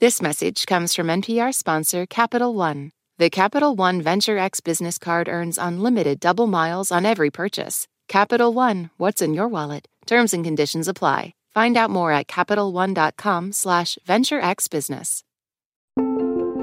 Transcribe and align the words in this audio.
This 0.00 0.22
message 0.22 0.64
comes 0.64 0.94
from 0.94 1.08
NPR 1.08 1.52
sponsor 1.54 2.06
Capital 2.06 2.54
One. 2.54 2.92
The 3.18 3.28
Capital 3.28 3.76
One 3.76 4.00
Venture 4.00 4.38
X 4.38 4.60
business 4.60 4.96
card 4.96 5.28
earns 5.28 5.58
unlimited 5.58 6.20
double 6.20 6.46
miles 6.46 6.90
on 6.90 7.04
every 7.04 7.30
purchase. 7.30 7.86
Capital 8.08 8.54
One, 8.54 8.88
what's 8.96 9.20
in 9.20 9.34
your 9.34 9.46
wallet? 9.46 9.88
Terms 10.06 10.32
and 10.32 10.42
conditions 10.42 10.88
apply. 10.88 11.34
Find 11.52 11.76
out 11.76 11.90
more 11.90 12.12
at 12.12 12.28
CapitalOne.com 12.28 13.52
slash 13.52 13.98
VentureXBusiness. 14.08 15.22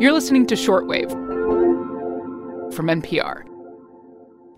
You're 0.02 0.14
listening 0.14 0.48
to 0.48 0.56
Shortwave 0.56 1.12
from 2.74 2.88
NPR. 2.88 3.44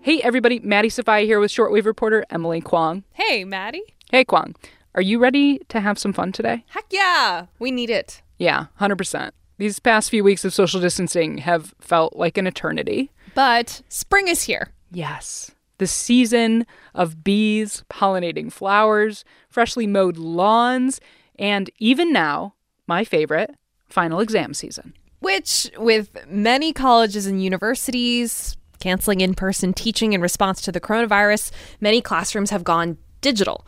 Hey, 0.00 0.22
everybody. 0.22 0.58
Maddie 0.60 0.88
Sofia 0.88 1.26
here 1.26 1.38
with 1.38 1.50
Shortwave 1.50 1.84
reporter 1.84 2.24
Emily 2.30 2.62
Kwong. 2.62 3.04
Hey, 3.12 3.44
Maddie. 3.44 3.84
Hey, 4.10 4.24
Kwong. 4.24 4.54
Are 4.94 5.02
you 5.02 5.18
ready 5.18 5.60
to 5.68 5.80
have 5.80 5.98
some 5.98 6.14
fun 6.14 6.32
today? 6.32 6.64
Heck 6.68 6.86
yeah. 6.90 7.44
We 7.58 7.70
need 7.70 7.90
it. 7.90 8.22
Yeah, 8.40 8.66
100%. 8.80 9.32
These 9.58 9.78
past 9.78 10.08
few 10.08 10.24
weeks 10.24 10.46
of 10.46 10.54
social 10.54 10.80
distancing 10.80 11.38
have 11.38 11.74
felt 11.78 12.16
like 12.16 12.38
an 12.38 12.46
eternity. 12.46 13.10
But 13.34 13.82
spring 13.90 14.28
is 14.28 14.44
here. 14.44 14.72
Yes. 14.90 15.50
The 15.76 15.86
season 15.86 16.66
of 16.94 17.22
bees 17.22 17.84
pollinating 17.90 18.50
flowers, 18.50 19.26
freshly 19.50 19.86
mowed 19.86 20.16
lawns, 20.16 21.02
and 21.38 21.70
even 21.78 22.14
now, 22.14 22.54
my 22.86 23.04
favorite, 23.04 23.54
final 23.90 24.20
exam 24.20 24.54
season. 24.54 24.94
Which, 25.18 25.70
with 25.76 26.26
many 26.26 26.72
colleges 26.72 27.26
and 27.26 27.44
universities 27.44 28.56
canceling 28.80 29.20
in 29.20 29.34
person 29.34 29.74
teaching 29.74 30.14
in 30.14 30.22
response 30.22 30.62
to 30.62 30.72
the 30.72 30.80
coronavirus, 30.80 31.50
many 31.82 32.00
classrooms 32.00 32.48
have 32.48 32.64
gone 32.64 32.96
digital. 33.20 33.66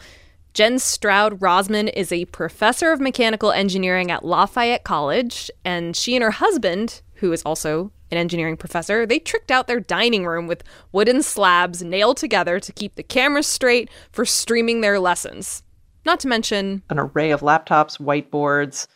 Jenn 0.54 0.78
Stroud 0.78 1.40
Rossman 1.40 1.90
is 1.94 2.12
a 2.12 2.26
professor 2.26 2.92
of 2.92 3.00
mechanical 3.00 3.52
engineering 3.52 4.10
at 4.10 4.24
Lafayette 4.24 4.84
College, 4.84 5.50
and 5.64 5.96
she 5.96 6.14
and 6.14 6.22
her 6.22 6.30
husband, 6.30 7.00
who 7.14 7.32
is 7.32 7.42
also 7.44 7.90
an 8.10 8.18
engineering 8.18 8.58
professor, 8.58 9.06
they 9.06 9.18
tricked 9.18 9.50
out 9.50 9.66
their 9.66 9.80
dining 9.80 10.26
room 10.26 10.46
with 10.46 10.62
wooden 10.92 11.22
slabs 11.22 11.82
nailed 11.82 12.18
together 12.18 12.60
to 12.60 12.72
keep 12.72 12.96
the 12.96 13.02
cameras 13.02 13.46
straight 13.46 13.88
for 14.10 14.26
streaming 14.26 14.82
their 14.82 15.00
lessons. 15.00 15.62
Not 16.04 16.20
to 16.20 16.28
mention 16.28 16.82
an 16.90 16.98
array 16.98 17.30
of 17.30 17.40
laptops, 17.40 17.98
whiteboards, 17.98 18.86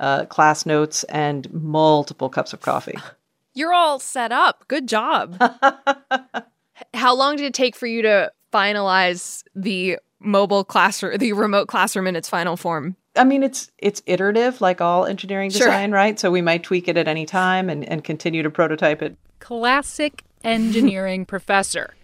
uh, 0.00 0.26
class 0.26 0.66
notes, 0.66 1.04
and 1.04 1.50
multiple 1.54 2.28
cups 2.28 2.52
of 2.52 2.60
coffee. 2.60 2.98
You're 3.54 3.72
all 3.72 3.98
set 3.98 4.30
up. 4.30 4.68
Good 4.68 4.86
job. 4.86 5.40
How 6.94 7.14
long 7.14 7.36
did 7.36 7.46
it 7.46 7.54
take 7.54 7.74
for 7.74 7.86
you 7.86 8.02
to 8.02 8.30
finalize 8.52 9.42
the 9.54 9.98
mobile 10.20 10.64
classroom, 10.64 11.18
the 11.18 11.32
remote 11.32 11.68
classroom 11.68 12.06
in 12.06 12.16
its 12.16 12.28
final 12.28 12.56
form? 12.56 12.96
I 13.16 13.24
mean, 13.24 13.42
it's 13.42 13.70
it's 13.78 14.02
iterative, 14.06 14.60
like 14.60 14.80
all 14.80 15.04
engineering 15.04 15.50
design, 15.50 15.90
sure. 15.90 15.96
right? 15.96 16.18
So 16.18 16.30
we 16.30 16.42
might 16.42 16.62
tweak 16.62 16.88
it 16.88 16.96
at 16.96 17.08
any 17.08 17.26
time 17.26 17.68
and, 17.68 17.84
and 17.84 18.04
continue 18.04 18.42
to 18.42 18.50
prototype 18.50 19.02
it. 19.02 19.16
Classic 19.40 20.22
engineering 20.44 21.26
professor, 21.26 21.94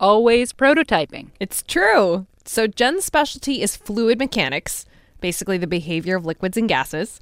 always 0.00 0.52
prototyping. 0.52 1.28
It's 1.40 1.62
true. 1.62 2.26
So 2.44 2.66
Jenn's 2.66 3.04
specialty 3.04 3.62
is 3.62 3.76
fluid 3.76 4.18
mechanics, 4.18 4.86
basically 5.20 5.58
the 5.58 5.66
behavior 5.66 6.16
of 6.16 6.24
liquids 6.24 6.56
and 6.56 6.68
gases. 6.68 7.20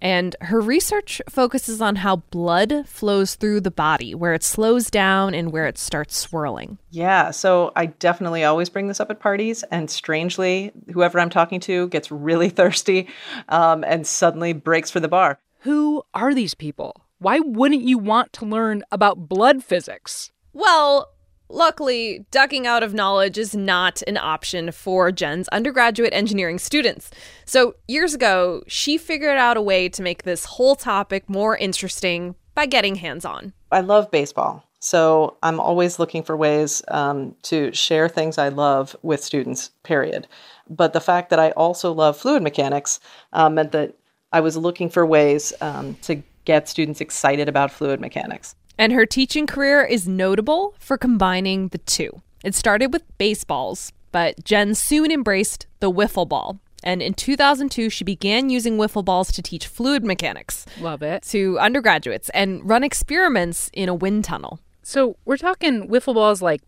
And 0.00 0.34
her 0.42 0.60
research 0.60 1.20
focuses 1.28 1.80
on 1.80 1.96
how 1.96 2.16
blood 2.16 2.86
flows 2.86 3.34
through 3.34 3.60
the 3.60 3.70
body, 3.70 4.14
where 4.14 4.34
it 4.34 4.42
slows 4.42 4.90
down 4.90 5.34
and 5.34 5.52
where 5.52 5.66
it 5.66 5.78
starts 5.78 6.16
swirling. 6.16 6.78
Yeah, 6.90 7.30
so 7.30 7.72
I 7.76 7.86
definitely 7.86 8.44
always 8.44 8.68
bring 8.68 8.88
this 8.88 9.00
up 9.00 9.10
at 9.10 9.20
parties. 9.20 9.62
And 9.70 9.90
strangely, 9.90 10.72
whoever 10.92 11.20
I'm 11.20 11.30
talking 11.30 11.60
to 11.60 11.88
gets 11.88 12.10
really 12.10 12.48
thirsty 12.60 13.08
um, 13.48 13.84
and 13.84 14.06
suddenly 14.06 14.52
breaks 14.52 14.90
for 14.90 15.00
the 15.00 15.08
bar. 15.08 15.38
Who 15.60 16.02
are 16.14 16.34
these 16.34 16.54
people? 16.54 17.04
Why 17.18 17.38
wouldn't 17.38 17.82
you 17.82 17.98
want 17.98 18.32
to 18.34 18.46
learn 18.46 18.82
about 18.90 19.28
blood 19.28 19.62
physics? 19.62 20.32
Well, 20.54 21.10
Luckily, 21.52 22.24
ducking 22.30 22.64
out 22.64 22.84
of 22.84 22.94
knowledge 22.94 23.36
is 23.36 23.56
not 23.56 24.02
an 24.06 24.16
option 24.16 24.70
for 24.70 25.10
Jenn's 25.10 25.48
undergraduate 25.48 26.12
engineering 26.12 26.60
students. 26.60 27.10
So, 27.44 27.74
years 27.88 28.14
ago, 28.14 28.62
she 28.68 28.96
figured 28.96 29.36
out 29.36 29.56
a 29.56 29.62
way 29.62 29.88
to 29.88 30.00
make 30.00 30.22
this 30.22 30.44
whole 30.44 30.76
topic 30.76 31.28
more 31.28 31.56
interesting 31.56 32.36
by 32.54 32.66
getting 32.66 32.94
hands 32.94 33.24
on. 33.24 33.52
I 33.72 33.80
love 33.80 34.12
baseball. 34.12 34.64
So, 34.78 35.38
I'm 35.42 35.58
always 35.58 35.98
looking 35.98 36.22
for 36.22 36.36
ways 36.36 36.82
um, 36.86 37.34
to 37.42 37.72
share 37.74 38.08
things 38.08 38.38
I 38.38 38.50
love 38.50 38.94
with 39.02 39.24
students, 39.24 39.72
period. 39.82 40.28
But 40.68 40.92
the 40.92 41.00
fact 41.00 41.30
that 41.30 41.40
I 41.40 41.50
also 41.50 41.90
love 41.90 42.16
fluid 42.16 42.44
mechanics 42.44 43.00
um, 43.32 43.56
meant 43.56 43.72
that 43.72 43.96
I 44.32 44.40
was 44.40 44.56
looking 44.56 44.88
for 44.88 45.04
ways 45.04 45.52
um, 45.60 45.96
to 46.02 46.22
get 46.44 46.68
students 46.68 47.00
excited 47.00 47.48
about 47.48 47.72
fluid 47.72 48.00
mechanics. 48.00 48.54
And 48.80 48.94
her 48.94 49.04
teaching 49.04 49.46
career 49.46 49.84
is 49.84 50.08
notable 50.08 50.74
for 50.78 50.96
combining 50.96 51.68
the 51.68 51.76
two. 51.76 52.22
It 52.42 52.54
started 52.54 52.94
with 52.94 53.02
baseballs, 53.18 53.92
but 54.10 54.42
Jenn 54.42 54.74
soon 54.74 55.10
embraced 55.10 55.66
the 55.80 55.92
wiffle 55.92 56.26
ball. 56.26 56.60
And 56.82 57.02
in 57.02 57.12
2002, 57.12 57.90
she 57.90 58.04
began 58.04 58.48
using 58.48 58.78
wiffle 58.78 59.04
balls 59.04 59.32
to 59.32 59.42
teach 59.42 59.66
fluid 59.66 60.02
mechanics. 60.02 60.64
Love 60.80 61.02
it. 61.02 61.24
To 61.24 61.58
undergraduates 61.58 62.30
and 62.30 62.66
run 62.66 62.82
experiments 62.82 63.68
in 63.74 63.90
a 63.90 63.94
wind 63.94 64.24
tunnel. 64.24 64.60
So 64.82 65.18
we're 65.26 65.36
talking 65.36 65.86
wiffle 65.86 66.14
balls 66.14 66.40
like 66.40 66.62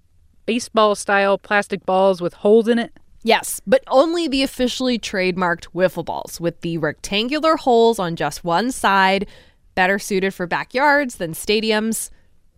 baseball 0.44 0.94
style 0.94 1.38
plastic 1.38 1.86
balls 1.86 2.20
with 2.20 2.34
holes 2.34 2.68
in 2.68 2.78
it? 2.78 2.92
Yes, 3.22 3.62
but 3.66 3.82
only 3.86 4.28
the 4.28 4.42
officially 4.42 4.98
trademarked 4.98 5.68
wiffle 5.74 6.04
balls 6.04 6.40
with 6.40 6.60
the 6.60 6.76
rectangular 6.76 7.56
holes 7.56 7.98
on 7.98 8.16
just 8.16 8.44
one 8.44 8.70
side 8.70 9.26
better 9.75 9.99
suited 9.99 10.34
for 10.34 10.47
backyards 10.47 11.16
than 11.16 11.33
stadiums. 11.33 12.10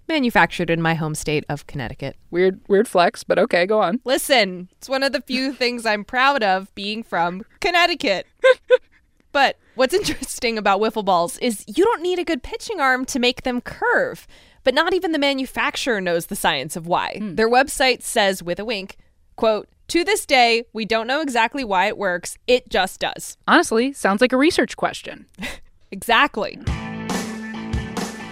Manufactured 0.06 0.68
in 0.68 0.82
my 0.82 0.94
home 0.94 1.14
state 1.14 1.44
of 1.48 1.66
Connecticut. 1.66 2.16
Weird, 2.30 2.60
weird 2.68 2.86
flex, 2.86 3.24
but 3.24 3.38
okay, 3.38 3.64
go 3.64 3.80
on. 3.80 4.00
Listen, 4.04 4.68
it's 4.76 4.88
one 4.88 5.02
of 5.02 5.12
the 5.12 5.22
few 5.22 5.52
things 5.54 5.86
I'm 5.86 6.04
proud 6.04 6.42
of 6.42 6.74
being 6.74 7.02
from 7.02 7.44
Connecticut. 7.60 8.26
but 9.32 9.56
what's 9.76 9.94
interesting 9.94 10.58
about 10.58 10.80
wiffle 10.80 11.04
balls 11.04 11.38
is 11.38 11.64
you 11.66 11.84
don't 11.84 12.02
need 12.02 12.18
a 12.18 12.24
good 12.24 12.42
pitching 12.42 12.80
arm 12.80 13.06
to 13.06 13.18
make 13.18 13.42
them 13.42 13.62
curve. 13.62 14.26
But 14.62 14.74
not 14.74 14.94
even 14.94 15.12
the 15.12 15.18
manufacturer 15.18 16.00
knows 16.00 16.26
the 16.26 16.36
science 16.36 16.76
of 16.76 16.86
why. 16.86 17.14
Hmm. 17.18 17.34
Their 17.36 17.50
website 17.50 18.02
says 18.02 18.42
with 18.42 18.58
a 18.58 18.64
wink, 18.64 18.96
quote, 19.36 19.68
to 19.88 20.04
this 20.04 20.24
day, 20.24 20.64
we 20.72 20.84
don't 20.84 21.06
know 21.06 21.20
exactly 21.20 21.64
why 21.64 21.86
it 21.86 21.98
works. 21.98 22.38
It 22.46 22.68
just 22.70 23.00
does. 23.00 23.36
Honestly, 23.46 23.92
sounds 23.92 24.20
like 24.20 24.32
a 24.32 24.38
research 24.38 24.76
question. 24.76 25.26
exactly 25.90 26.58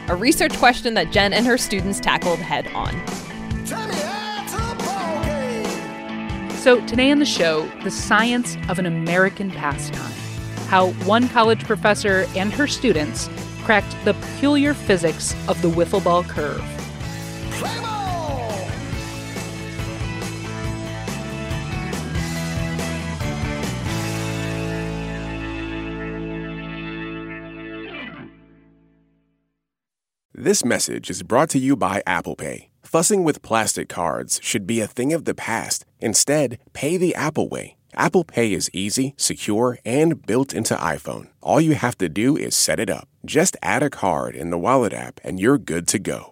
a 0.09 0.17
research 0.17 0.57
question 0.59 0.95
that 0.95 1.11
Jen 1.11 1.33
and 1.33 1.47
her 1.47 1.59
students 1.59 2.01
tackled 2.01 2.39
head 2.39 2.67
on. 2.75 2.95
So, 6.57 6.85
today 6.87 7.11
on 7.11 7.19
the 7.19 7.27
show, 7.27 7.69
the 7.83 7.91
science 7.91 8.57
of 8.69 8.79
an 8.79 8.87
American 8.87 9.51
pastime. 9.51 10.13
How 10.69 10.93
one 11.05 11.29
college 11.29 11.65
professor 11.65 12.27
and 12.37 12.53
her 12.53 12.67
students 12.67 13.29
cracked 13.63 13.97
the 14.05 14.15
peculiar 14.15 14.75
physics 14.75 15.35
of 15.49 15.61
the 15.61 15.69
wiffle 15.69 16.03
ball 16.03 16.25
curve. 16.25 16.63
This 30.35 30.65
message 30.65 31.11
is 31.11 31.23
brought 31.23 31.51
to 31.51 31.59
you 31.59 31.77
by 31.77 32.03
Apple 32.07 32.37
Pay. 32.37 32.71
Fussing 32.83 33.23
with 33.23 33.43
plastic 33.43 33.91
cards 33.91 34.41
should 34.43 34.67
be 34.67 34.81
a 34.81 34.87
thing 34.87 35.13
of 35.13 35.27
the 35.27 35.35
past. 35.35 35.85
Instead, 36.01 36.59
pay 36.73 36.97
the 36.97 37.15
Apple 37.15 37.51
way. 37.51 37.77
Apple 37.93 38.25
Pay 38.25 38.55
is 38.55 38.71
easy, 38.73 39.13
secure, 39.19 39.79
and 39.85 40.25
built 40.25 40.55
into 40.55 40.75
iPhone. 40.75 41.29
All 41.43 41.61
you 41.61 41.75
have 41.75 41.99
to 41.99 42.09
do 42.09 42.35
is 42.35 42.57
set 42.57 42.81
it 42.81 42.89
up. 42.89 43.11
Just 43.27 43.59
add 43.61 43.83
a 43.83 43.91
card 43.91 44.35
in 44.35 44.49
the 44.49 44.57
Wallet 44.57 44.95
app 44.95 45.21
and 45.23 45.39
you're 45.39 45.59
good 45.59 45.87
to 45.89 45.99
go. 45.99 46.32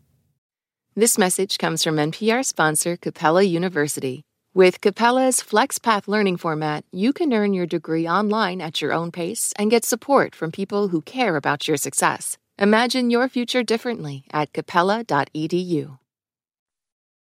This 0.93 1.17
message 1.17 1.57
comes 1.57 1.85
from 1.85 1.95
NPR 1.95 2.43
sponsor 2.43 2.97
Capella 2.97 3.43
University. 3.43 4.23
With 4.53 4.81
Capella's 4.81 5.37
FlexPath 5.37 6.05
learning 6.05 6.35
format, 6.35 6.83
you 6.91 7.13
can 7.13 7.31
earn 7.31 7.53
your 7.53 7.65
degree 7.65 8.05
online 8.05 8.59
at 8.59 8.81
your 8.81 8.91
own 8.91 9.09
pace 9.09 9.53
and 9.57 9.71
get 9.71 9.85
support 9.85 10.35
from 10.35 10.51
people 10.51 10.89
who 10.89 11.01
care 11.01 11.37
about 11.37 11.65
your 11.65 11.77
success. 11.77 12.37
Imagine 12.59 13.09
your 13.09 13.29
future 13.29 13.63
differently 13.63 14.25
at 14.33 14.51
capella.edu. 14.51 15.97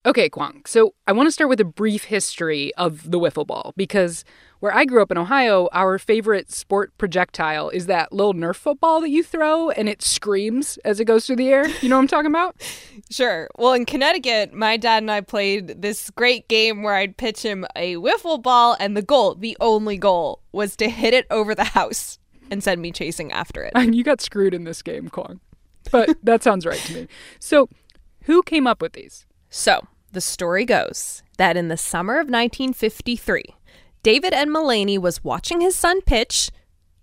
Okay, 0.06 0.28
Kwong. 0.28 0.62
So 0.64 0.94
I 1.08 1.12
want 1.12 1.26
to 1.26 1.32
start 1.32 1.50
with 1.50 1.60
a 1.60 1.64
brief 1.64 2.04
history 2.04 2.72
of 2.76 3.10
the 3.10 3.18
wiffle 3.18 3.44
ball 3.44 3.72
because 3.76 4.22
where 4.60 4.74
I 4.74 4.84
grew 4.84 5.02
up 5.02 5.10
in 5.10 5.18
Ohio, 5.18 5.68
our 5.72 5.98
favorite 5.98 6.50
sport 6.50 6.96
projectile 6.98 7.68
is 7.70 7.86
that 7.86 8.12
little 8.12 8.34
Nerf 8.34 8.56
football 8.56 9.00
that 9.00 9.10
you 9.10 9.22
throw 9.22 9.70
and 9.70 9.88
it 9.88 10.02
screams 10.02 10.76
as 10.78 11.00
it 11.00 11.04
goes 11.04 11.26
through 11.26 11.36
the 11.36 11.48
air. 11.48 11.68
You 11.80 11.88
know 11.88 11.96
what 11.96 12.02
I'm 12.02 12.08
talking 12.08 12.30
about? 12.30 12.56
Sure. 13.08 13.48
Well, 13.56 13.72
in 13.72 13.84
Connecticut, 13.84 14.52
my 14.52 14.76
dad 14.76 15.02
and 15.02 15.12
I 15.12 15.20
played 15.20 15.80
this 15.80 16.10
great 16.10 16.48
game 16.48 16.82
where 16.82 16.94
I'd 16.94 17.16
pitch 17.16 17.42
him 17.42 17.64
a 17.76 17.94
wiffle 17.94 18.42
ball, 18.42 18.76
and 18.80 18.96
the 18.96 19.02
goal, 19.02 19.36
the 19.36 19.56
only 19.60 19.96
goal, 19.96 20.40
was 20.50 20.74
to 20.76 20.88
hit 20.88 21.14
it 21.14 21.24
over 21.30 21.54
the 21.54 21.62
house 21.62 22.18
and 22.50 22.64
send 22.64 22.82
me 22.82 22.90
chasing 22.90 23.30
after 23.30 23.62
it. 23.62 23.72
And 23.76 23.94
you 23.94 24.02
got 24.02 24.20
screwed 24.20 24.54
in 24.54 24.64
this 24.64 24.82
game, 24.82 25.08
Kwong. 25.08 25.38
But 25.92 26.16
that 26.24 26.42
sounds 26.42 26.66
right 26.66 26.80
to 26.80 26.94
me. 26.94 27.08
So, 27.38 27.68
who 28.22 28.42
came 28.42 28.66
up 28.66 28.82
with 28.82 28.94
these? 28.94 29.24
So, 29.50 29.86
the 30.12 30.20
story 30.20 30.64
goes 30.64 31.22
that 31.36 31.56
in 31.56 31.68
the 31.68 31.76
summer 31.76 32.14
of 32.14 32.26
1953, 32.26 33.44
David 34.06 34.32
N. 34.32 34.50
Mullany 34.50 35.00
was 35.00 35.24
watching 35.24 35.60
his 35.60 35.74
son 35.74 36.00
pitch 36.00 36.52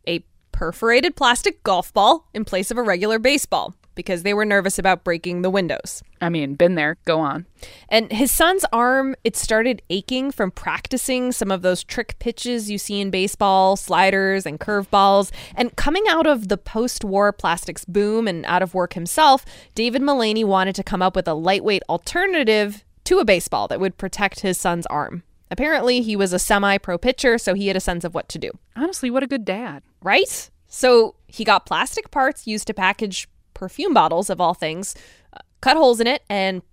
a 0.07 0.23
perforated 0.53 1.17
plastic 1.17 1.61
golf 1.61 1.93
ball 1.93 2.29
in 2.33 2.45
place 2.45 2.71
of 2.71 2.77
a 2.77 2.81
regular 2.81 3.19
baseball 3.19 3.75
because 3.93 4.23
they 4.23 4.33
were 4.33 4.45
nervous 4.45 4.79
about 4.79 5.03
breaking 5.03 5.41
the 5.41 5.49
windows. 5.49 6.01
I 6.21 6.29
mean, 6.29 6.55
been 6.55 6.75
there. 6.75 6.95
Go 7.03 7.19
on. 7.19 7.45
And 7.89 8.09
his 8.09 8.31
son's 8.31 8.63
arm, 8.71 9.17
it 9.25 9.35
started 9.35 9.81
aching 9.89 10.31
from 10.31 10.49
practicing 10.49 11.33
some 11.33 11.51
of 11.51 11.61
those 11.61 11.83
trick 11.83 12.17
pitches 12.19 12.71
you 12.71 12.77
see 12.77 13.01
in 13.01 13.11
baseball, 13.11 13.75
sliders 13.75 14.45
and 14.45 14.57
curveballs. 14.57 15.29
And 15.55 15.75
coming 15.75 16.05
out 16.07 16.25
of 16.25 16.47
the 16.47 16.57
post 16.57 17.03
war 17.03 17.33
plastics 17.33 17.83
boom 17.83 18.29
and 18.29 18.45
out 18.45 18.61
of 18.61 18.73
work 18.73 18.93
himself, 18.93 19.43
David 19.75 20.01
Mullany 20.01 20.45
wanted 20.45 20.75
to 20.75 20.83
come 20.83 21.01
up 21.01 21.17
with 21.17 21.27
a 21.27 21.33
lightweight 21.33 21.83
alternative 21.89 22.85
to 23.03 23.19
a 23.19 23.25
baseball 23.25 23.67
that 23.67 23.81
would 23.81 23.97
protect 23.97 24.39
his 24.39 24.57
son's 24.57 24.85
arm. 24.85 25.23
Apparently, 25.53 26.01
he 26.01 26.15
was 26.15 26.33
a 26.33 26.39
semi 26.39 26.79
pro 26.79 26.97
pitcher, 26.97 27.37
so 27.37 27.53
he 27.53 27.67
had 27.67 27.77
a 27.77 27.79
sense 27.79 28.03
of 28.03 28.15
what 28.15 28.27
to 28.29 28.39
do. 28.39 28.49
Honestly, 28.75 29.11
what 29.11 29.21
a 29.21 29.27
good 29.27 29.45
dad. 29.45 29.83
Right? 30.01 30.49
So 30.67 31.13
he 31.27 31.43
got 31.43 31.67
plastic 31.67 32.09
parts 32.09 32.47
used 32.47 32.65
to 32.65 32.73
package 32.73 33.27
perfume 33.53 33.93
bottles, 33.93 34.31
of 34.31 34.41
all 34.41 34.55
things, 34.55 34.95
uh, 35.31 35.41
cut 35.61 35.77
holes 35.77 35.99
in 35.99 36.07
it, 36.07 36.23
and 36.27 36.63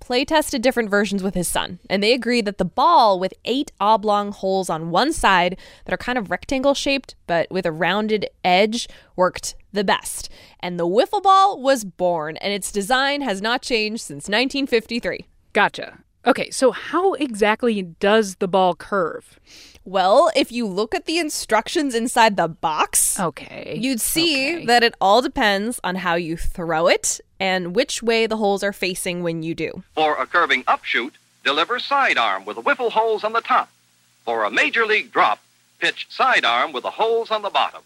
play 0.00 0.24
tested 0.24 0.62
different 0.62 0.90
versions 0.90 1.22
with 1.22 1.36
his 1.36 1.46
son. 1.46 1.78
And 1.88 2.02
they 2.02 2.12
agreed 2.12 2.44
that 2.46 2.58
the 2.58 2.64
ball 2.64 3.20
with 3.20 3.34
eight 3.44 3.70
oblong 3.78 4.32
holes 4.32 4.68
on 4.68 4.90
one 4.90 5.12
side 5.12 5.56
that 5.84 5.94
are 5.94 5.96
kind 5.96 6.18
of 6.18 6.28
rectangle 6.28 6.74
shaped 6.74 7.14
but 7.28 7.48
with 7.52 7.64
a 7.66 7.72
rounded 7.72 8.26
edge 8.42 8.88
worked 9.14 9.54
the 9.72 9.84
best. 9.84 10.28
And 10.58 10.76
the 10.76 10.88
wiffle 10.88 11.22
ball 11.22 11.62
was 11.62 11.84
born, 11.84 12.36
and 12.38 12.52
its 12.52 12.72
design 12.72 13.20
has 13.20 13.40
not 13.40 13.62
changed 13.62 14.02
since 14.02 14.24
1953. 14.24 15.24
Gotcha. 15.52 16.00
Okay, 16.26 16.50
so 16.50 16.72
how 16.72 17.12
exactly 17.14 17.82
does 17.82 18.36
the 18.36 18.48
ball 18.48 18.74
curve? 18.74 19.38
Well, 19.84 20.30
if 20.34 20.50
you 20.50 20.66
look 20.66 20.94
at 20.94 21.04
the 21.04 21.18
instructions 21.18 21.94
inside 21.94 22.36
the 22.38 22.48
box, 22.48 23.20
Okay. 23.20 23.76
you'd 23.78 24.00
see 24.00 24.56
okay. 24.56 24.64
that 24.66 24.82
it 24.82 24.94
all 25.00 25.20
depends 25.20 25.78
on 25.84 25.96
how 25.96 26.14
you 26.14 26.38
throw 26.38 26.86
it 26.86 27.20
and 27.38 27.76
which 27.76 28.02
way 28.02 28.26
the 28.26 28.38
holes 28.38 28.62
are 28.62 28.72
facing 28.72 29.22
when 29.22 29.42
you 29.42 29.54
do. 29.54 29.82
For 29.94 30.14
a 30.16 30.26
curving 30.26 30.64
upshoot, 30.66 31.14
deliver 31.44 31.78
sidearm 31.78 32.46
with 32.46 32.56
the 32.56 32.62
wiffle 32.62 32.92
holes 32.92 33.22
on 33.24 33.34
the 33.34 33.42
top. 33.42 33.68
For 34.24 34.44
a 34.44 34.50
major 34.50 34.86
league 34.86 35.12
drop, 35.12 35.40
pitch 35.78 36.06
sidearm 36.08 36.72
with 36.72 36.84
the 36.84 36.90
holes 36.92 37.30
on 37.30 37.42
the 37.42 37.50
bottom. 37.50 37.82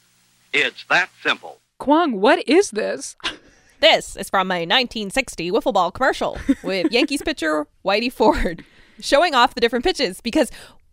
It's 0.53 0.85
that 0.89 1.11
simple. 1.25 1.59
Kwong, 1.79 2.21
what 2.21 2.47
is 2.49 2.71
this? 2.71 3.17
This 3.81 4.17
is 4.17 4.29
from 4.29 4.51
a 4.51 4.67
1960 4.67 5.53
wiffle 5.53 5.73
ball 5.73 5.93
commercial 5.93 6.37
with 6.63 6.87
Yankees 6.93 7.23
pitcher 7.23 7.67
Whitey 7.85 8.13
Ford 8.13 8.65
showing 9.01 9.35
off 9.35 9.55
the 9.55 9.61
different 9.61 9.85
pitches 9.85 10.21
because 10.21 10.51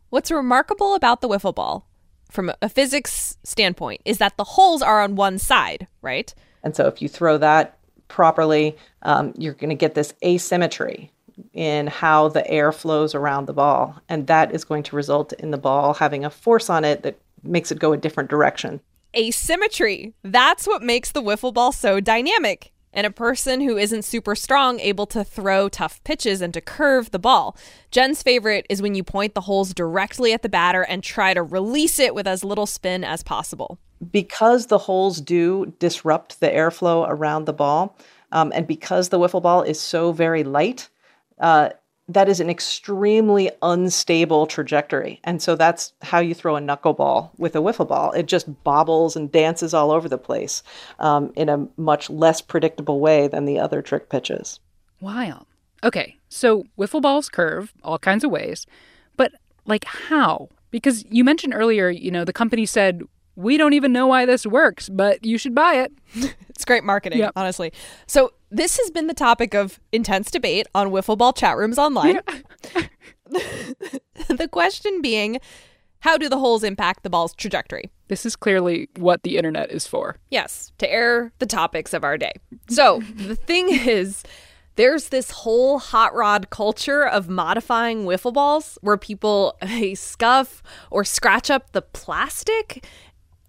what's 0.09 0.29
remarkable 0.29 0.93
about 0.93 1.21
the 1.21 1.27
wiffle 1.27 1.55
ball 1.55 1.87
from 2.29 2.51
a 2.61 2.69
physics 2.69 3.37
standpoint 3.43 4.01
is 4.05 4.19
that 4.19 4.37
the 4.37 4.43
holes 4.43 4.81
are 4.83 5.01
on 5.01 5.15
one 5.15 5.39
side, 5.39 5.87
right? 6.01 6.33
And 6.63 6.75
so 6.75 6.85
if 6.85 7.01
you 7.01 7.09
throw 7.09 7.37
that 7.39 7.77
properly, 8.07 8.77
um, 9.01 9.33
you're 9.37 9.53
going 9.53 9.69
to 9.69 9.75
get 9.75 9.95
this 9.95 10.13
asymmetry 10.23 11.11
in 11.53 11.87
how 11.87 12.29
the 12.29 12.47
air 12.47 12.71
flows 12.71 13.15
around 13.15 13.45
the 13.45 13.53
ball. 13.53 13.99
And 14.09 14.27
that 14.27 14.53
is 14.53 14.63
going 14.63 14.83
to 14.83 14.95
result 14.95 15.33
in 15.33 15.51
the 15.51 15.57
ball 15.57 15.95
having 15.95 16.23
a 16.23 16.29
force 16.29 16.69
on 16.69 16.85
it 16.85 17.03
that 17.03 17.17
makes 17.43 17.71
it 17.71 17.79
go 17.79 17.93
a 17.93 17.97
different 17.97 18.29
direction. 18.29 18.79
asymmetry. 19.15 20.13
That's 20.23 20.67
what 20.67 20.83
makes 20.83 21.11
the 21.11 21.21
wiffle 21.21 21.53
ball 21.53 21.71
so 21.71 21.99
dynamic. 21.99 22.71
And 22.95 23.05
a 23.05 23.11
person 23.11 23.61
who 23.61 23.77
isn't 23.77 24.03
super 24.03 24.35
strong 24.35 24.79
able 24.79 25.05
to 25.07 25.23
throw 25.23 25.69
tough 25.69 26.03
pitches 26.03 26.41
and 26.41 26.53
to 26.55 26.61
curve 26.61 27.11
the 27.11 27.19
ball. 27.19 27.55
Jenn's 27.91 28.23
favorite 28.23 28.65
is 28.69 28.81
when 28.81 28.95
you 28.95 29.03
point 29.03 29.35
the 29.35 29.41
holes 29.41 29.73
directly 29.73 30.33
at 30.33 30.41
the 30.41 30.49
batter 30.49 30.81
and 30.81 31.03
try 31.03 31.33
to 31.35 31.43
release 31.43 31.99
it 31.99 32.15
with 32.15 32.25
as 32.25 32.43
little 32.43 32.65
spin 32.65 33.03
as 33.03 33.21
possible. 33.21 33.77
because 34.11 34.67
the 34.67 34.77
holes 34.77 35.21
do 35.21 35.73
disrupt 35.79 36.39
the 36.39 36.47
airflow 36.49 37.05
around 37.07 37.45
the 37.45 37.53
ball, 37.53 37.97
um, 38.31 38.51
and 38.55 38.67
because 38.67 39.09
the 39.09 39.19
wiffle 39.19 39.41
ball 39.41 39.61
is 39.61 39.79
so 39.79 40.11
very 40.11 40.43
light, 40.43 40.89
uh, 41.39 41.69
that 42.07 42.29
is 42.29 42.39
an 42.39 42.49
extremely 42.49 43.49
unstable 43.63 44.45
trajectory. 44.45 45.19
And 45.23 45.41
so 45.41 45.55
that's 45.55 45.93
how 46.03 46.19
you 46.19 46.35
throw 46.35 46.55
a 46.55 46.59
knuckleball 46.59 47.31
with 47.37 47.55
a 47.55 47.59
wiffle 47.59 47.87
ball. 47.87 48.11
It 48.11 48.27
just 48.27 48.63
bobbles 48.63 49.15
and 49.15 49.31
dances 49.31 49.73
all 49.73 49.91
over 49.91 50.07
the 50.07 50.17
place 50.17 50.61
um, 50.99 51.33
in 51.35 51.49
a 51.49 51.67
much 51.77 52.09
less 52.09 52.41
predictable 52.41 52.99
way 52.99 53.27
than 53.27 53.45
the 53.45 53.59
other 53.59 53.81
trick 53.81 54.09
pitches. 54.09 54.59
Wild. 55.01 55.45
Okay, 55.83 56.17
so 56.29 56.65
wiffle 56.77 57.01
balls 57.01 57.27
curve 57.29 57.73
all 57.83 57.97
kinds 57.99 58.23
of 58.23 58.31
ways, 58.31 58.65
but 59.17 59.31
like 59.65 59.85
how? 59.85 60.49
Because 60.71 61.05
you 61.09 61.23
mentioned 61.23 61.53
earlier, 61.55 61.89
you 61.89 62.11
know, 62.11 62.23
the 62.25 62.33
company 62.33 62.65
said, 62.65 63.01
we 63.35 63.57
don't 63.57 63.73
even 63.73 63.91
know 63.91 64.07
why 64.07 64.25
this 64.25 64.45
works, 64.45 64.89
but 64.89 65.23
you 65.25 65.37
should 65.37 65.55
buy 65.55 65.75
it. 65.75 65.91
It's 66.55 66.63
great 66.63 66.85
marketing, 66.85 67.19
Yep. 67.19 67.33
honestly. 67.35 67.73
So, 68.07 68.31
this 68.55 68.77
has 68.77 68.89
been 68.89 69.07
the 69.07 69.13
topic 69.13 69.53
of 69.53 69.79
intense 69.91 70.31
debate 70.31 70.67
on 70.73 70.89
wiffle 70.91 71.17
ball 71.17 71.33
chat 71.33 71.57
rooms 71.57 71.77
online. 71.77 72.19
the 74.27 74.47
question 74.51 75.01
being 75.01 75.39
how 75.99 76.17
do 76.17 76.29
the 76.29 76.37
holes 76.37 76.63
impact 76.63 77.03
the 77.03 77.09
ball's 77.09 77.33
trajectory? 77.33 77.89
This 78.09 78.27
is 78.27 78.35
clearly 78.35 78.89
what 78.97 79.23
the 79.23 79.37
internet 79.37 79.71
is 79.71 79.87
for. 79.87 80.17
Yes, 80.29 80.71
to 80.77 80.89
air 80.89 81.33
the 81.39 81.47
topics 81.47 81.93
of 81.93 82.03
our 82.03 82.15
day. 82.15 82.33
So, 82.69 83.01
the 83.15 83.35
thing 83.35 83.69
is, 83.69 84.23
there's 84.75 85.09
this 85.09 85.31
whole 85.31 85.79
hot 85.79 86.13
rod 86.13 86.51
culture 86.51 87.07
of 87.07 87.27
modifying 87.27 88.05
wiffle 88.05 88.33
balls 88.33 88.77
where 88.81 88.97
people 88.97 89.57
they 89.61 89.95
scuff 89.95 90.61
or 90.91 91.03
scratch 91.03 91.49
up 91.49 91.71
the 91.71 91.81
plastic 91.81 92.85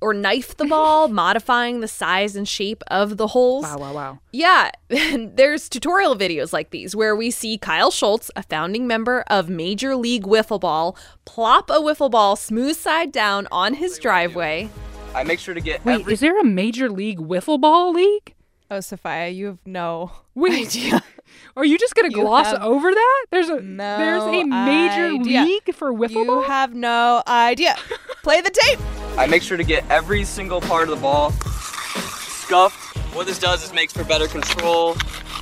or 0.01 0.13
knife 0.13 0.57
the 0.57 0.65
ball, 0.67 1.09
modifying 1.25 1.81
the 1.81 1.89
size 1.89 2.37
and 2.37 2.47
shape 2.49 2.83
of 2.89 3.17
the 3.17 3.29
holes. 3.29 3.65
Wow, 3.65 3.79
wow, 3.79 3.93
wow. 3.95 4.19
Yeah, 4.33 4.71
and 4.91 5.37
there's 5.37 5.69
tutorial 5.69 6.17
videos 6.17 6.53
like 6.53 6.71
these 6.71 6.95
where 6.95 7.17
we 7.17 7.31
see 7.31 7.59
Kyle 7.59 7.91
Schultz, 7.91 8.31
a 8.37 8.43
founding 8.43 8.87
member 8.87 9.25
of 9.29 9.49
Major 9.49 9.97
League 9.97 10.25
Wiffle 10.25 10.61
Ball, 10.61 10.97
plop 11.25 11.71
a 11.71 11.75
wiffle 11.75 12.11
ball 12.11 12.37
smooth 12.37 12.77
side 12.77 13.13
down 13.13 13.49
on 13.51 13.75
his 13.75 13.99
driveway. 13.99 14.69
I 15.15 15.23
make 15.25 15.39
sure 15.39 15.55
to 15.55 15.61
get 15.61 15.83
Wait, 15.85 16.01
every 16.01 16.13
is 16.13 16.21
there 16.21 16.39
a 16.39 16.45
major 16.45 16.91
league 16.91 17.19
wiffle 17.19 17.59
ball 17.61 17.93
league? 17.93 18.35
Oh, 18.71 18.81
Sofia, 18.81 19.29
you 19.29 19.47
have 19.47 19.59
no 19.65 20.11
Wait, 20.35 20.77
are 21.57 21.65
you 21.65 21.79
just 21.79 21.95
gonna 21.95 22.09
You 22.11 22.17
gloss 22.17 22.49
have 22.49 22.63
over 22.63 22.93
that? 22.93 23.27
There's 23.31 23.49
a 23.49 23.61
no 23.61 23.97
there's 23.97 24.23
a 24.25 24.45
major 24.45 25.07
idea. 25.21 25.43
league 25.43 25.73
for 25.75 25.93
wiffle 25.93 26.11
You 26.11 26.27
ball. 26.27 26.43
have 26.43 26.75
no 26.75 27.23
idea. 27.27 27.77
Play 28.23 28.41
the 28.43 28.51
tape. 28.51 28.81
I 29.19 29.27
make 29.27 29.43
sure 29.43 29.57
to 29.57 29.65
get 29.65 29.85
every 29.91 30.25
single 30.25 30.61
part 30.61 30.91
of 30.91 30.91
the 30.91 31.01
ball 31.01 31.31
scuffed. 31.31 32.97
What 33.15 33.27
this 33.27 33.39
does 33.39 33.65
is 33.65 33.73
makes 33.73 33.95
for 33.95 34.05
better 34.05 34.27
control. 34.27 34.91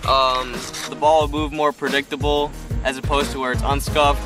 Um, 0.09 0.53
the 0.89 0.97
ball 0.99 1.23
will 1.23 1.29
move 1.29 1.53
more 1.53 1.73
predictable 1.73 2.53
as 2.85 2.99
opposed 2.99 3.33
to 3.33 3.41
where 3.41 3.51
it's 3.51 3.63
unscuffed, 3.63 4.23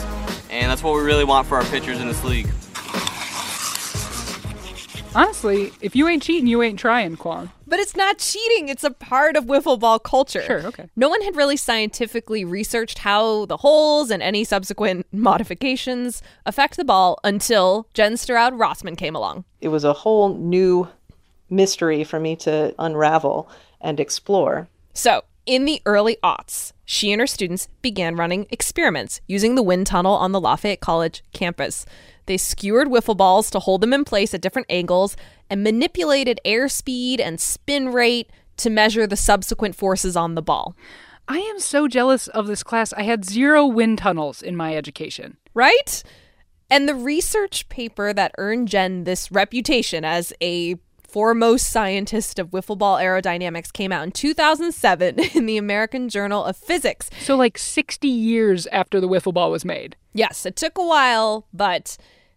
and 0.50 0.71
that's 0.71 0.83
what 0.83 0.95
we 0.95 1.00
really 1.00 1.25
want 1.25 1.47
for 1.47 1.57
our 1.57 1.64
pitchers 1.64 1.99
in 1.99 2.09
this 2.09 2.23
league. 2.25 2.49
Honestly, 5.15 5.73
if 5.81 5.97
you 5.97 6.07
ain't 6.09 6.23
cheating, 6.23 6.47
you 6.47 6.62
ain't 6.62 6.79
trying, 6.79 7.17
Kwong. 7.17 7.50
But 7.67 7.79
it's 7.79 7.97
not 7.97 8.19
cheating. 8.19 8.69
It's 8.69 8.85
a 8.85 8.91
part 8.91 9.37
of 9.37 9.45
wiffle 9.45 9.79
ball 9.79 9.99
culture. 9.99 10.43
Sure, 10.43 10.67
okay. 10.67 10.88
No 10.97 11.09
one 11.09 11.23
had 11.23 11.37
really 11.37 11.57
scientifically 11.57 12.45
researched 12.45 12.99
how 12.99 13.47
the 13.47 13.59
holes 13.59 14.11
and 14.11 14.23
any 14.23 14.45
subsequent 14.45 15.07
modifications 15.12 16.23
affect 16.47 16.77
the 16.77 16.85
ball 16.85 17.19
until 17.25 17.87
Jenn 17.95 18.17
Stroud 18.17 18.55
Rossman 18.55 18.97
came 18.97 19.15
along. 19.17 19.45
It 19.61 19.69
was 19.69 19.85
a 19.85 19.93
whole 19.93 20.35
new 20.35 20.88
mystery 21.50 22.05
for 22.05 22.21
me 22.21 22.37
to 22.37 22.75
unravel 22.79 23.49
and 23.81 24.00
explore. 24.00 24.69
So, 24.93 25.25
in 25.47 25.65
the 25.65 25.81
early 25.87 26.19
aughts, 26.23 26.73
she 26.85 27.11
and 27.11 27.21
her 27.21 27.27
students 27.27 27.69
began 27.81 28.17
running 28.17 28.47
experiments 28.50 29.21
using 29.27 29.55
the 29.55 29.62
wind 29.62 29.87
tunnel 29.87 30.12
on 30.12 30.33
the 30.33 30.41
Lafayette 30.41 30.81
College 30.81 31.25
campus. 31.33 31.87
They 32.28 32.37
skewered 32.37 32.88
wiffle 32.88 33.16
balls 33.16 33.50
to 33.50 33.58
hold 33.58 33.80
them 33.80 33.92
in 33.92 34.04
place 34.04 34.32
at 34.35 34.42
different 34.42 34.66
angles 34.70 35.16
and 35.50 35.64
manipulated 35.64 36.40
airspeed 36.44 37.20
and 37.20 37.40
spin 37.40 37.88
rate 37.88 38.30
to 38.58 38.70
measure 38.70 39.06
the 39.06 39.16
subsequent 39.16 39.75
forces 39.75 40.16
on 40.16 40.35
the 40.35 40.42
ball. 40.42 40.76
I 41.26 41.38
am 41.38 41.58
so 41.58 41.88
jealous 41.88 42.28
of 42.28 42.47
this 42.47 42.62
class. 42.62 42.92
I 42.92 43.02
had 43.02 43.25
zero 43.25 43.66
wind 43.66 43.99
tunnels 43.99 44.42
in 44.42 44.56
my 44.56 44.76
education. 44.76 45.38
Right? 45.54 46.02
And 46.70 46.88
the 46.88 46.94
research 46.94 47.68
paper 47.70 48.12
that 48.12 48.35
earned 48.37 48.68
Jenn 48.68 49.04
this 49.04 49.32
reputation 49.32 50.04
as 50.04 50.32
a 50.42 50.76
foremost 51.08 51.70
scientist 51.70 52.38
of 52.38 52.50
wiffle 52.50 52.76
ball 52.76 52.99
aerodynamics 52.99 53.73
came 53.73 53.90
out 53.90 54.04
in 54.04 54.12
2007 54.12 55.18
in 55.35 55.47
the 55.47 55.56
American 55.56 56.08
Journal 56.08 56.44
of 56.44 56.56
Physics. 56.56 57.08
So, 57.20 57.37
like 57.37 57.56
60 57.56 58.06
years 58.06 58.66
after 58.66 59.00
the 59.00 59.08
wiffle 59.08 59.32
ball 59.32 59.50
was 59.50 59.64
made. 59.64 59.97
Yes, 60.12 60.44
it 60.44 60.56
took 60.56 60.76
a 60.76 60.85
while, 60.85 61.47
but 61.52 61.97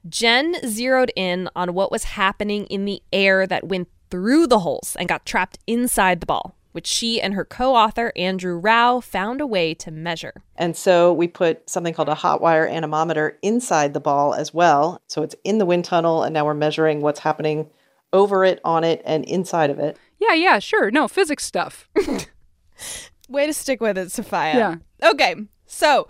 Jenn 0.09 0.55
zeroed 0.67 1.11
in 1.15 1.49
on 1.55 1.73
what 1.73 1.91
was 1.91 2.03
happening 2.03 2.65
in 2.65 2.85
the 2.85 3.01
air 3.13 3.45
that 3.47 3.67
went 3.67 3.87
through 4.09 4.47
the 4.47 4.59
holes 4.59 4.95
and 4.99 5.07
got 5.07 5.25
trapped 5.25 5.59
inside 5.67 6.19
the 6.19 6.25
ball, 6.25 6.55
which 6.71 6.87
she 6.87 7.21
and 7.21 7.33
her 7.33 7.45
co 7.45 7.75
author, 7.75 8.11
Andrew 8.15 8.57
Rao, 8.57 8.99
found 8.99 9.41
a 9.41 9.47
way 9.47 9.73
to 9.75 9.91
measure. 9.91 10.43
And 10.55 10.75
so 10.75 11.13
we 11.13 11.27
put 11.27 11.69
something 11.69 11.93
called 11.93 12.09
a 12.09 12.15
hot 12.15 12.41
wire 12.41 12.67
anemometer 12.67 13.37
inside 13.41 13.93
the 13.93 13.99
ball 13.99 14.33
as 14.33 14.53
well. 14.53 15.01
So 15.07 15.23
it's 15.23 15.35
in 15.43 15.57
the 15.57 15.65
wind 15.65 15.85
tunnel, 15.85 16.23
and 16.23 16.33
now 16.33 16.45
we're 16.45 16.53
measuring 16.53 17.01
what's 17.01 17.19
happening 17.19 17.69
over 18.13 18.43
it, 18.43 18.59
on 18.65 18.83
it, 18.83 19.01
and 19.05 19.23
inside 19.25 19.69
of 19.69 19.79
it. 19.79 19.97
Yeah, 20.19 20.33
yeah, 20.33 20.59
sure. 20.59 20.91
No, 20.91 21.07
physics 21.07 21.45
stuff. 21.45 21.89
Way 23.29 23.47
to 23.47 23.53
stick 23.53 23.79
with 23.79 23.97
it, 23.97 24.11
Sofia. 24.11 24.53
Yeah. 25.01 25.09
Okay, 25.09 25.35
so 25.65 26.07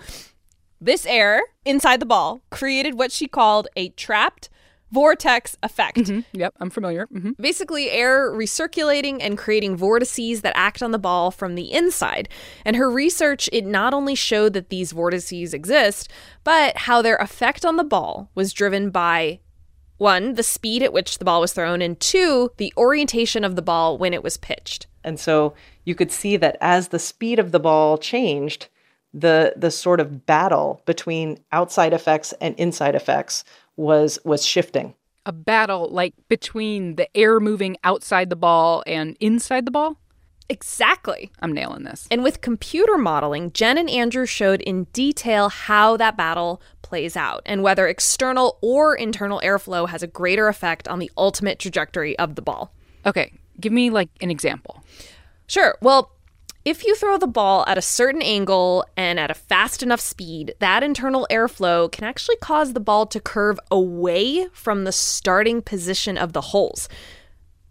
this 0.81 1.05
air 1.05 1.41
inside 1.63 1.99
the 1.99 2.05
ball 2.05 2.41
created 2.49 2.97
what 2.97 3.11
she 3.11 3.27
called 3.27 3.67
a 3.75 3.89
trapped 3.89 4.49
vortex 4.91 5.55
effect. 5.63 5.95
Mhm, 5.97 6.25
Yep, 6.33 6.53
I'm 6.59 6.69
familiar. 6.69 7.05
hmm 7.05 7.31
Basically, 7.39 7.89
air 7.91 8.29
recirculating 8.29 9.19
and 9.21 9.37
creating 9.37 9.77
vortices 9.77 10.41
that 10.41 10.51
act 10.57 10.83
on 10.83 10.91
the 10.91 10.99
ball 10.99 11.31
from 11.31 11.55
the 11.55 11.71
inside. 11.71 12.27
And 12.65 12.75
her 12.75 12.89
research, 12.91 13.47
it 13.53 13.65
not 13.65 13.93
only 13.93 14.15
showed 14.15 14.51
that 14.51 14.67
these 14.69 14.91
vortices 14.91 15.53
exist, 15.53 16.09
but 16.43 16.75
how 16.75 17.01
their 17.01 17.15
effect 17.17 17.63
on 17.63 17.77
the 17.77 17.85
ball 17.85 18.29
was 18.35 18.51
driven 18.51 18.89
by 18.89 19.39
one, 19.97 20.33
the 20.33 20.43
speed 20.43 20.81
at 20.83 20.91
which 20.91 21.19
the 21.19 21.25
ball 21.25 21.39
was 21.39 21.53
thrown, 21.53 21.81
and 21.81 21.97
two, 21.99 22.51
the 22.57 22.73
orientation 22.75 23.43
of 23.45 23.55
the 23.55 23.61
ball 23.61 23.97
when 23.99 24.13
it 24.15 24.23
was 24.23 24.35
pitched. 24.35 24.87
And 25.03 25.19
so 25.19 25.53
you 25.85 25.93
could 25.95 26.11
see 26.11 26.35
that 26.37 26.57
as 26.59 26.87
the 26.89 26.99
speed 26.99 27.37
of 27.39 27.51
the 27.51 27.59
ball 27.59 27.97
changed, 27.99 28.67
the 29.13 29.53
the 29.55 29.71
sort 29.71 29.99
of 29.99 30.25
battle 30.25 30.81
between 30.85 31.39
outside 31.51 31.93
effects 31.93 32.33
and 32.41 32.55
inside 32.55 32.95
effects 32.95 33.43
was 33.75 34.19
was 34.23 34.45
shifting. 34.45 34.93
A 35.25 35.31
battle 35.31 35.89
like 35.89 36.13
between 36.29 36.95
the 36.95 37.15
air 37.15 37.39
moving 37.39 37.77
outside 37.83 38.29
the 38.29 38.35
ball 38.35 38.83
and 38.87 39.15
inside 39.19 39.65
the 39.65 39.71
ball? 39.71 39.97
Exactly. 40.49 41.31
I'm 41.39 41.53
nailing 41.53 41.83
this. 41.83 42.07
And 42.11 42.23
with 42.23 42.41
computer 42.41 42.97
modeling, 42.97 43.53
Jenn 43.53 43.77
and 43.77 43.89
Andrew 43.89 44.25
showed 44.25 44.61
in 44.61 44.83
detail 44.91 45.47
how 45.47 45.95
that 45.95 46.17
battle 46.17 46.61
plays 46.81 47.15
out 47.15 47.41
and 47.45 47.63
whether 47.63 47.87
external 47.87 48.57
or 48.61 48.93
internal 48.93 49.39
airflow 49.45 49.87
has 49.87 50.03
a 50.03 50.07
greater 50.07 50.49
effect 50.49 50.89
on 50.89 50.99
the 50.99 51.09
ultimate 51.17 51.57
trajectory 51.57 52.19
of 52.19 52.35
the 52.35 52.41
ball. 52.41 52.73
Okay, 53.05 53.31
give 53.61 53.71
me 53.71 53.89
like 53.89 54.09
an 54.19 54.29
example. 54.29 54.83
Sure. 55.47 55.77
Well, 55.81 56.11
if 56.63 56.85
you 56.85 56.95
throw 56.95 57.17
the 57.17 57.27
ball 57.27 57.65
at 57.67 57.77
a 57.77 57.81
certain 57.81 58.21
angle 58.21 58.85
and 58.95 59.19
at 59.19 59.31
a 59.31 59.35
fast 59.35 59.81
enough 59.81 59.99
speed, 59.99 60.53
that 60.59 60.83
internal 60.83 61.27
airflow 61.31 61.91
can 61.91 62.03
actually 62.03 62.35
cause 62.37 62.73
the 62.73 62.79
ball 62.79 63.07
to 63.07 63.19
curve 63.19 63.59
away 63.71 64.47
from 64.53 64.83
the 64.83 64.91
starting 64.91 65.63
position 65.63 66.17
of 66.17 66.33
the 66.33 66.41
holes, 66.41 66.87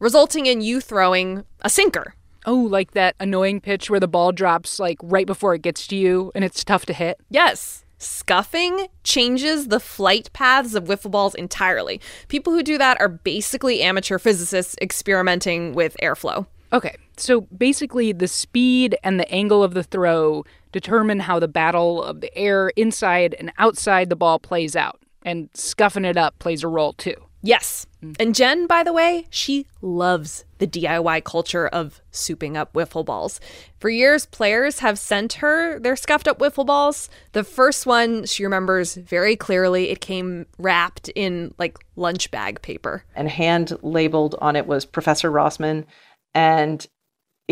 resulting 0.00 0.46
in 0.46 0.60
you 0.60 0.80
throwing 0.80 1.44
a 1.60 1.70
sinker. 1.70 2.14
Oh, 2.46 2.56
like 2.56 2.92
that 2.92 3.14
annoying 3.20 3.60
pitch 3.60 3.90
where 3.90 4.00
the 4.00 4.08
ball 4.08 4.32
drops 4.32 4.80
like 4.80 4.98
right 5.02 5.26
before 5.26 5.54
it 5.54 5.62
gets 5.62 5.86
to 5.88 5.96
you 5.96 6.32
and 6.34 6.44
it's 6.44 6.64
tough 6.64 6.86
to 6.86 6.92
hit? 6.92 7.20
Yes. 7.28 7.84
Scuffing 7.98 8.88
changes 9.04 9.68
the 9.68 9.78
flight 9.78 10.32
paths 10.32 10.74
of 10.74 10.84
wiffle 10.84 11.10
balls 11.10 11.34
entirely. 11.34 12.00
People 12.28 12.54
who 12.54 12.62
do 12.62 12.78
that 12.78 12.98
are 12.98 13.08
basically 13.08 13.82
amateur 13.82 14.18
physicists 14.18 14.74
experimenting 14.80 15.74
with 15.74 15.96
airflow. 16.02 16.46
Okay, 16.72 16.96
so 17.20 17.42
basically 17.42 18.12
the 18.12 18.28
speed 18.28 18.96
and 19.02 19.18
the 19.18 19.30
angle 19.30 19.62
of 19.62 19.74
the 19.74 19.82
throw 19.82 20.44
determine 20.72 21.20
how 21.20 21.38
the 21.38 21.48
battle 21.48 22.02
of 22.02 22.20
the 22.20 22.34
air 22.36 22.68
inside 22.76 23.34
and 23.38 23.52
outside 23.58 24.08
the 24.08 24.16
ball 24.16 24.38
plays 24.38 24.76
out, 24.76 25.00
and 25.22 25.48
scuffing 25.54 26.04
it 26.04 26.16
up 26.16 26.38
plays 26.38 26.62
a 26.62 26.68
role 26.68 26.92
too. 26.92 27.14
Yes. 27.42 27.86
Mm. 28.02 28.16
And 28.20 28.34
Jenn, 28.34 28.66
by 28.66 28.82
the 28.82 28.92
way, 28.92 29.26
she 29.30 29.66
loves 29.80 30.44
the 30.58 30.66
DIY 30.66 31.24
culture 31.24 31.68
of 31.68 32.00
souping 32.12 32.56
up 32.56 32.74
wiffle 32.74 33.04
balls. 33.04 33.40
For 33.78 33.88
years, 33.88 34.26
players 34.26 34.80
have 34.80 34.98
sent 34.98 35.34
her 35.34 35.78
their 35.78 35.96
scuffed 35.96 36.28
up 36.28 36.38
wiffle 36.38 36.66
balls. 36.66 37.08
The 37.32 37.44
first 37.44 37.86
one 37.86 38.26
she 38.26 38.44
remembers 38.44 38.94
very 38.94 39.36
clearly. 39.36 39.88
It 39.88 40.00
came 40.00 40.46
wrapped 40.58 41.08
in 41.14 41.54
like 41.58 41.78
lunch 41.96 42.30
bag 42.30 42.60
paper. 42.62 43.04
And 43.16 43.28
hand 43.28 43.72
labeled 43.82 44.34
on 44.40 44.54
it 44.54 44.66
was 44.66 44.84
Professor 44.84 45.30
Rossman. 45.30 45.86
And 46.34 46.86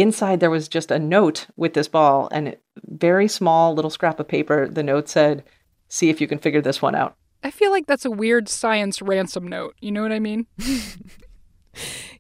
inside 0.01 0.41
there 0.41 0.51
was 0.51 0.69
just 0.69 0.91
a 0.91 0.99
note 0.99 1.47
with 1.57 1.75
this 1.75 1.89
ball 1.89 2.29
and 2.33 2.49
a 2.49 2.57
very 2.87 3.29
small 3.29 3.75
little 3.75 3.91
scrap 3.91 4.21
of 4.21 4.29
paper. 4.29 4.69
The 4.69 4.83
note 4.83 5.09
said, 5.09 5.45
See 5.89 6.11
if 6.11 6.21
you 6.21 6.29
can 6.29 6.39
figure 6.39 6.61
this 6.61 6.83
one 6.83 6.95
out. 6.95 7.17
I 7.43 7.51
feel 7.51 7.71
like 7.71 7.87
that's 7.87 8.05
a 8.05 8.11
weird 8.11 8.49
science 8.49 9.01
ransom 9.01 9.49
note. 9.49 9.75
You 9.81 9.91
know 9.91 10.03
what 10.03 10.13
I 10.13 10.19
mean? 10.19 10.47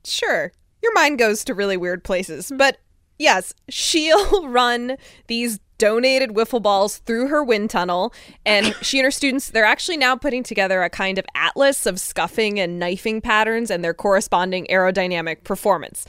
Sure, 0.04 0.52
your 0.82 0.94
mind 0.94 1.18
goes 1.18 1.44
to 1.44 1.54
really 1.54 1.76
weird 1.76 2.04
places, 2.04 2.52
but 2.56 2.78
yes, 3.18 3.52
she'll 3.68 4.48
run 4.48 4.96
these 5.26 5.60
donated 5.76 6.30
wiffle 6.30 6.62
balls 6.62 6.98
through 6.98 7.28
her 7.28 7.44
wind 7.44 7.70
tunnel, 7.70 8.12
and 8.44 8.74
she 8.80 8.98
and 8.98 9.04
her 9.04 9.10
students, 9.10 9.50
they're 9.50 9.64
actually 9.64 9.96
now 9.96 10.16
putting 10.16 10.42
together 10.42 10.82
a 10.82 10.90
kind 10.90 11.18
of 11.18 11.26
atlas 11.34 11.86
of 11.86 12.00
scuffing 12.00 12.58
and 12.58 12.78
knifing 12.78 13.20
patterns 13.20 13.70
and 13.70 13.84
their 13.84 13.94
corresponding 13.94 14.66
aerodynamic 14.70 15.44
performance. 15.44 16.04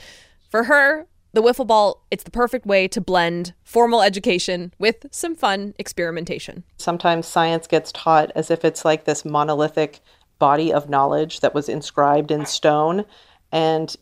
For 0.49 0.63
her, 0.63 1.05
the 1.33 1.41
wiffle 1.41 1.67
ball, 1.67 2.03
it's 2.11 2.23
the 2.23 2.31
perfect 2.31 2.65
way 2.65 2.87
to 2.87 2.99
blend 3.01 3.53
formal 3.63 4.01
education 4.01 4.73
with 4.79 5.05
some 5.11 5.35
fun 5.35 5.73
experimentation. 5.77 6.63
Sometimes 6.77 7.27
science 7.27 7.67
gets 7.67 7.91
taught 7.91 8.31
as 8.35 8.49
if 8.49 8.65
it's 8.65 8.83
like 8.83 9.05
this 9.05 9.23
monolithic 9.23 9.99
body 10.39 10.71
of 10.73 10.89
knowledge 10.89 11.41
that 11.41 11.53
was 11.53 11.69
inscribed 11.69 12.31
in 12.31 12.45
stone. 12.45 13.05
And 13.51 13.95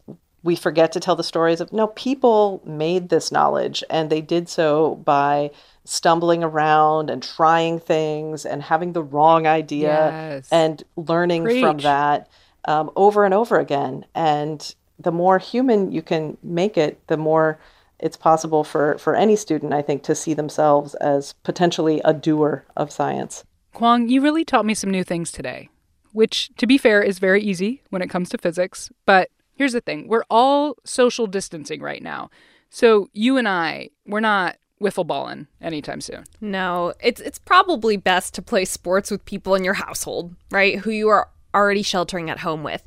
we 0.44 0.56
forget 0.56 0.92
to 0.94 1.00
tell 1.00 1.16
the 1.16 1.24
stories 1.24 1.60
of 1.60 1.74
no, 1.74 1.88
people 1.88 2.62
made 2.66 3.10
this 3.10 3.32
knowledge 3.32 3.84
and 3.90 4.10
they 4.10 4.22
did 4.22 4.48
so 4.48 4.96
by 4.96 5.52
stumbling 5.84 6.44
around 6.44 7.10
and 7.10 7.24
trying 7.24 7.80
things 7.80 8.46
and 8.46 8.62
having 8.64 8.94
the 8.94 9.04
wrong 9.04 9.48
idea 9.48 10.10
Yes. 10.36 10.48
and 10.52 10.84
learning 10.96 11.60
from 11.60 11.80
that 11.80 12.30
um, 12.66 12.92
over 12.96 13.26
and 13.26 13.34
over 13.34 13.58
again. 13.60 14.06
And 14.14 14.74
the 15.00 15.12
more 15.12 15.40
human 15.40 15.92
you 15.92 16.02
can 16.02 16.38
make 16.42 16.78
it, 16.78 17.06
the 17.08 17.18
more 17.18 17.60
it's 18.00 18.18
possible 18.18 18.64
for, 18.64 18.98
for 18.98 19.16
any 19.16 19.36
student, 19.36 19.74
I 19.74 19.82
think, 19.82 20.04
to 20.04 20.16
see 20.16 20.34
themselves 20.34 20.96
as 20.96 21.34
potentially 21.44 22.02
a 22.06 22.14
doer 22.14 22.66
of 22.76 22.92
science. 22.92 23.44
Kwong, 23.74 24.08
you 24.08 24.22
really 24.22 24.46
taught 24.46 24.66
me 24.66 24.74
some 24.74 24.92
new 24.92 25.04
things 25.04 25.32
today, 25.32 25.70
which, 26.14 26.52
to 26.58 26.68
be 26.68 26.78
fair, 26.78 27.02
is 27.02 27.20
very 27.20 27.42
easy 27.42 27.82
when 27.90 28.02
it 28.02 28.10
comes 28.10 28.30
to 28.30 28.38
physics. 28.38 28.92
But 29.06 29.30
here's 29.56 29.74
the 29.74 29.82
thing 29.82 30.08
we're 30.08 30.26
all 30.30 30.76
social 30.84 31.28
distancing 31.28 31.82
right 31.82 32.02
now. 32.02 32.30
So 32.70 33.10
you 33.14 33.38
and 33.38 33.48
I, 33.48 33.90
we're 34.06 34.20
not 34.20 34.58
wiffle 34.82 35.08
balling 35.08 35.48
anytime 35.62 36.02
soon. 36.02 36.24
No, 36.42 36.94
it's 37.02 37.22
it's 37.22 37.40
probably 37.40 37.98
best 37.98 38.34
to 38.36 38.42
play 38.42 38.66
sports 38.66 39.10
with 39.10 39.26
people 39.26 39.56
in 39.56 39.64
your 39.64 39.74
household, 39.76 40.36
right? 40.52 40.80
Who 40.80 40.92
you 40.92 41.10
are 41.10 41.30
already 41.56 41.82
sheltering 41.82 42.30
at 42.30 42.40
home 42.40 42.64
with. 42.64 42.84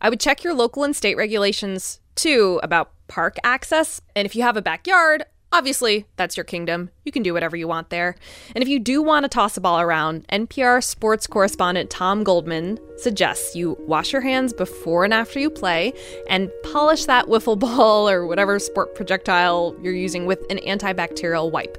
I 0.00 0.10
would 0.10 0.20
check 0.20 0.44
your 0.44 0.54
local 0.54 0.84
and 0.84 0.94
state 0.94 1.16
regulations 1.16 2.00
too 2.14 2.60
about 2.62 2.92
park 3.08 3.36
access. 3.44 4.00
And 4.14 4.26
if 4.26 4.34
you 4.34 4.42
have 4.42 4.56
a 4.56 4.62
backyard, 4.62 5.24
obviously 5.52 6.06
that's 6.16 6.36
your 6.36 6.44
kingdom. 6.44 6.90
You 7.04 7.12
can 7.12 7.22
do 7.22 7.32
whatever 7.32 7.56
you 7.56 7.68
want 7.68 7.90
there. 7.90 8.16
And 8.54 8.62
if 8.62 8.68
you 8.68 8.78
do 8.78 9.02
want 9.02 9.24
to 9.24 9.28
toss 9.28 9.56
a 9.56 9.60
ball 9.60 9.80
around, 9.80 10.26
NPR 10.28 10.82
sports 10.82 11.26
correspondent 11.26 11.90
Tom 11.90 12.24
Goldman 12.24 12.78
suggests 12.98 13.54
you 13.54 13.76
wash 13.80 14.12
your 14.12 14.22
hands 14.22 14.52
before 14.52 15.04
and 15.04 15.14
after 15.14 15.38
you 15.38 15.50
play 15.50 15.92
and 16.28 16.50
polish 16.62 17.04
that 17.06 17.26
wiffle 17.28 17.58
ball 17.58 18.08
or 18.08 18.26
whatever 18.26 18.58
sport 18.58 18.94
projectile 18.94 19.76
you're 19.82 19.94
using 19.94 20.26
with 20.26 20.40
an 20.50 20.58
antibacterial 20.58 21.50
wipe. 21.50 21.78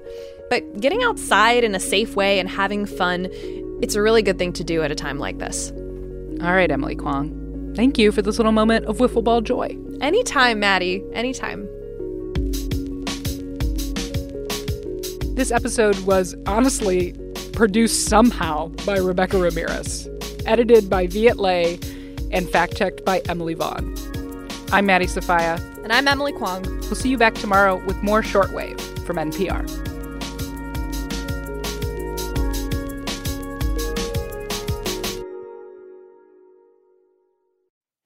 But 0.49 0.79
getting 0.79 1.03
outside 1.03 1.63
in 1.63 1.75
a 1.75 1.79
safe 1.79 2.15
way 2.15 2.39
and 2.39 2.49
having 2.49 2.85
fun, 2.85 3.27
it's 3.81 3.95
a 3.95 4.01
really 4.01 4.21
good 4.21 4.39
thing 4.39 4.53
to 4.53 4.63
do 4.63 4.81
at 4.81 4.91
a 4.91 4.95
time 4.95 5.19
like 5.19 5.39
this. 5.39 5.71
All 6.41 6.53
right, 6.53 6.71
Emily 6.71 6.95
Kwong. 6.95 7.36
Thank 7.77 7.99
you 7.99 8.11
for 8.11 8.23
this 8.23 8.39
little 8.39 8.53
moment 8.53 8.87
of 8.87 8.97
wiffle 8.97 9.23
ball 9.23 9.39
joy. 9.39 9.77
Anytime, 10.01 10.59
Maddie. 10.59 11.03
Anytime. 11.13 11.67
This 15.35 15.51
episode 15.51 15.99
was 15.99 16.35
honestly 16.47 17.13
produced 17.53 18.07
somehow 18.07 18.69
by 18.87 18.97
Rebecca 18.97 19.37
Ramirez, 19.37 20.09
edited 20.47 20.89
by 20.89 21.05
Viet 21.05 21.37
Le, 21.37 21.77
and 22.31 22.49
fact 22.49 22.75
checked 22.75 23.05
by 23.05 23.19
Emily 23.29 23.53
Vaughn. 23.53 23.93
I'm 24.71 24.87
Maddie 24.87 25.05
Sofia. 25.05 25.59
And 25.83 25.93
I'm 25.93 26.07
Emily 26.07 26.31
Kwong. 26.31 26.63
We'll 26.63 26.95
see 26.95 27.09
you 27.09 27.17
back 27.19 27.35
tomorrow 27.35 27.79
with 27.85 28.01
more 28.01 28.23
Shortwave 28.23 28.81
from 29.05 29.17
NPR. 29.17 29.86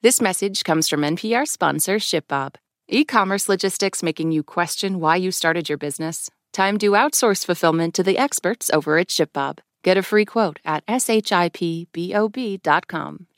This 0.03 0.20
message 0.20 0.63
comes 0.63 0.89
from 0.89 1.01
NPR 1.01 1.48
sponsor 1.48 1.98
ShipBob. 1.98 2.55
E 2.88 3.05
commerce 3.05 3.48
logistics 3.48 4.01
making 4.01 4.31
you 4.31 4.41
question 4.41 5.00
why 5.00 5.15
you 5.15 5.31
started 5.31 5.70
your 5.70 5.77
business? 5.77 6.27
Time 6.53 6.79
to 6.79 6.93
outsource 6.93 7.46
fulfillment 7.46 7.93
to 7.93 8.01
the 8.01 8.17
experts 8.17 8.72
over 8.72 8.98
at 8.98 9.10
ShipBob. 9.10 9.60
Get 9.84 9.98
a 9.98 10.01
free 10.01 10.25
quote 10.25 10.58
at 10.65 10.84
shipbob.com. 10.88 11.67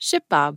ShipBob. 0.00 0.56